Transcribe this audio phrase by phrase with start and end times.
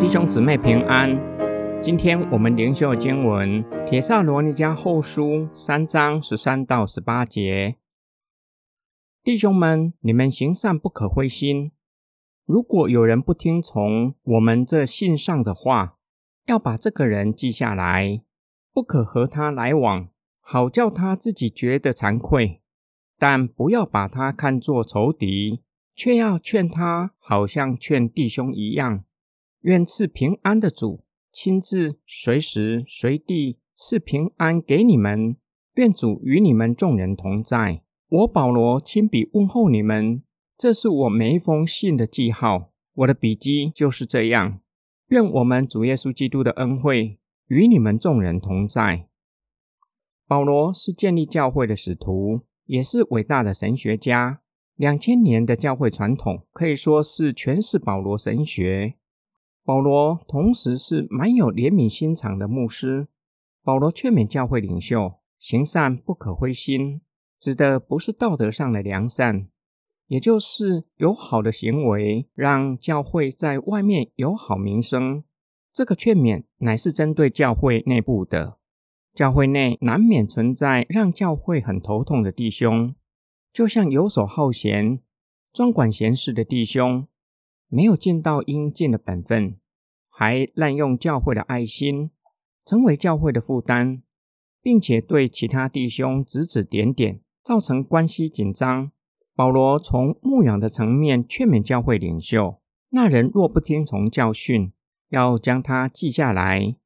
[0.00, 1.20] 弟兄姊妹平安，
[1.82, 5.22] 今天我们灵修经文《铁萨罗尼迦后书》
[5.54, 7.76] 三章十三到十八节。
[9.22, 11.72] 弟兄们，你们行善不可灰心。
[12.46, 15.98] 如果有人不听从我们这信上的话，
[16.46, 18.22] 要把这个人记下来，
[18.72, 20.08] 不可和他来往，
[20.40, 22.59] 好叫他自己觉得惭愧。
[23.20, 25.60] 但不要把他看作仇敌，
[25.94, 29.04] 却要劝他，好像劝弟兄一样。
[29.60, 35.36] 愿赐平安的主亲自随时随地赐平安给你们。
[35.74, 37.82] 愿主与你们众人同在。
[38.08, 40.22] 我保罗亲笔问候你们，
[40.56, 42.72] 这是我每一封信的记号。
[42.94, 44.60] 我的笔记就是这样。
[45.08, 47.18] 愿我们主耶稣基督的恩惠
[47.48, 49.08] 与你们众人同在。
[50.26, 54.42] 保罗是建立教会的使徒，也是伟大的神学家。
[54.76, 58.94] 两千年的教会传统可以说是诠释保罗神学。
[59.64, 63.08] 保罗同时是蛮有怜悯心肠的牧师。
[63.64, 67.00] 保罗劝勉教会领袖行善不可灰心，
[67.40, 69.48] 指的不是道德上的良善，
[70.06, 75.24] 也就是有好的行为，让教会在外面有好名声。
[75.72, 78.59] 这个劝勉乃是针对教会内部的。
[79.20, 82.94] 教会内难免存在让教会很头痛的弟兄，
[83.52, 85.00] 就像游手好闲、
[85.52, 87.06] 专管闲事的弟兄。
[87.68, 89.58] 没有尽到应尽的本分，
[90.08, 92.12] 还滥用教会的爱心，
[92.64, 94.00] 成为教会的负担，
[94.62, 98.90] 并且对其他弟兄指指点点，造成关系紧张。
[99.36, 104.72] 保罗从牧养的层面劝勉教会领袖：那人若不听从教训，
[105.10, 106.76] 要将他记下来，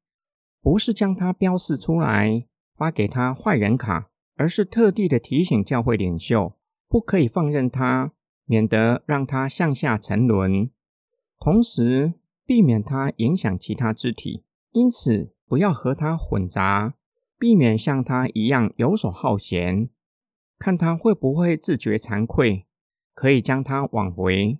[0.65, 6.57] 不是将他标示出来发给他坏人卡，而是特地的提醒教会领袖，
[6.89, 8.13] 不可以放任他，
[8.45, 10.71] 免得让他向下沉沦。
[11.37, 12.15] 同时，
[12.47, 16.95] 避免他影响其他肢体，因此不要和他混杂，
[17.37, 19.91] 避免像他一样游手好闲。
[20.57, 22.65] 看他会不会自觉惭愧，
[23.13, 24.57] 可以将他挽回。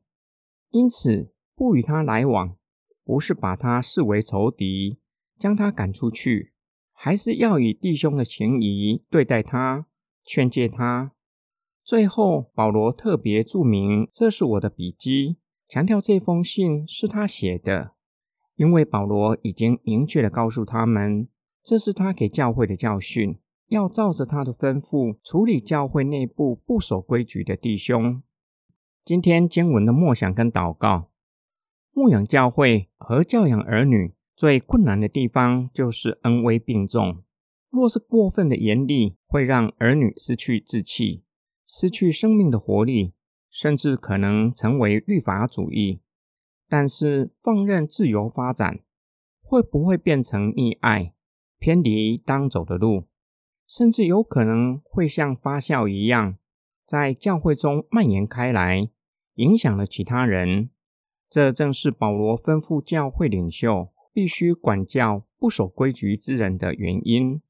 [0.70, 2.56] 因此，不与他来往，
[3.04, 5.00] 不是把他视为仇敌，
[5.46, 6.54] 将他赶出去，
[6.92, 9.86] 还是要以弟兄的情谊对待他，
[10.26, 11.12] 劝诫他。
[11.84, 15.38] 最后，保罗特别注明：“这是我的笔记。”
[15.70, 17.92] 强调这封信是他写的，
[18.56, 21.28] 因为保罗已经明确的告诉他们，
[21.62, 28.24] 这是他给教会的教训，要照着他的吩咐处理教会内部不守规矩的弟兄。
[29.04, 31.12] 今天经文的默想跟祷告，
[31.92, 37.24] 牧养教会和教养儿女最困难的地方就是恩威并重。
[37.70, 41.24] 若是过分的严厉，会让儿女失去志气，
[41.66, 43.14] 失去生命的活力。
[43.52, 46.02] 甚至可能成为律法主义，
[46.68, 48.82] 但是放任自由发展，
[49.42, 51.14] 会不会变成溺爱、
[51.58, 53.06] 偏离当走的路？
[53.66, 56.36] 甚至有可能会像发酵一样，
[56.86, 58.90] 在教会中蔓延开来，
[59.36, 60.70] 影响了其他人。
[61.30, 67.42] 这正是保罗吩咐教会领袖必须管教不守规矩之人的原因。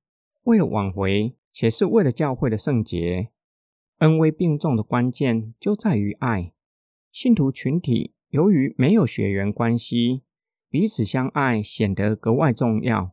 [0.45, 3.29] 为了挽回，且是为了教会的圣洁。
[3.99, 6.53] 恩威并重的关键就在于爱。
[7.11, 10.23] 信徒群体由于没有血缘关系，
[10.67, 13.11] 彼此相爱显得格外重要。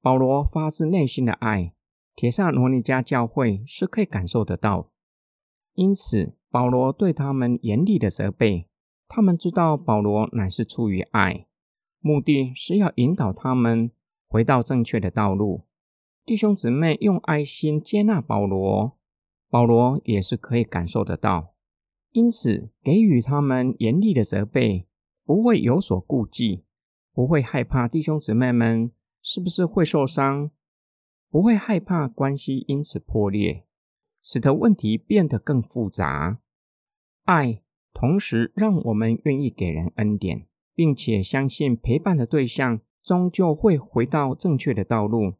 [0.00, 1.74] 保罗发自内心的爱，
[2.16, 4.90] 铁萨罗尼迦教会是可以感受得到。
[5.74, 8.66] 因此，保罗对他们严厉的责备，
[9.06, 11.47] 他们知道保罗乃是出于爱，
[12.00, 13.90] 目的是要引导他们
[14.26, 15.64] 回到正确的道路。
[16.24, 18.98] 弟兄姊妹用爱心接纳保罗。
[19.50, 21.54] 保罗也是可以感受得到，
[22.10, 24.86] 因此给予他们严厉的责备，
[25.24, 26.64] 不会有所顾忌，
[27.14, 28.92] 不会害怕弟兄姊妹们
[29.22, 30.50] 是不是会受伤，
[31.30, 33.64] 不会害怕关系因此破裂，
[34.22, 36.40] 使得问题变得更复杂。
[37.24, 37.62] 爱
[37.94, 40.46] 同时让我们愿意给人恩典，
[40.78, 45.34] 并且相信陪伴的对象终究会回到正确的道路，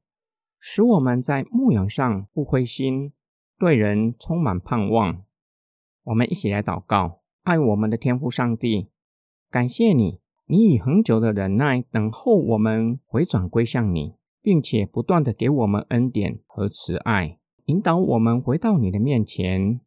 [0.58, 3.12] 使我们在牧养上不灰心。
[3.56, 5.22] 对人充满盼望，
[6.02, 8.88] 我们一起来祷告：爱我们的天父上帝，
[9.48, 19.78] 感谢你，你以恒久的忍耐等候我们回转归向你，并且不断的给我们恩典和慈爱，引导我们回到你的面前。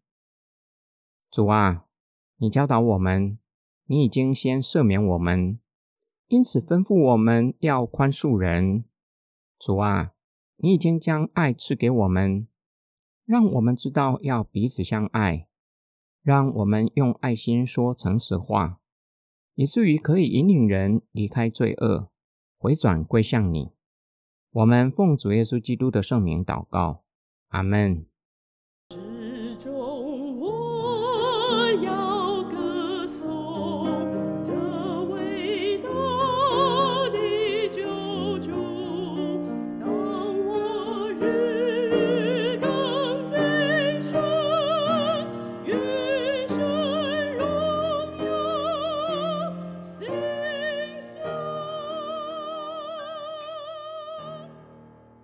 [1.30, 1.83] 主啊，
[2.38, 3.38] 你教导我们，
[3.91, 5.59] 你已经先赦免我们，
[6.29, 8.85] 因此吩咐我们要宽恕人。
[9.59, 10.13] 主啊，
[10.55, 12.47] 你已经将爱赐给我们。
[13.25, 15.49] 让我们知道要彼此相爱，
[16.23, 18.79] 让我们用爱心说诚实话，
[19.55, 22.09] 以至于可以引领人离开罪恶，
[22.57, 23.73] 回转归向你。
[24.51, 27.03] 我们奉主耶稣基督的圣名祷告，
[27.49, 28.05] 阿门。